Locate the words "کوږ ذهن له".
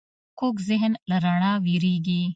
0.39-1.17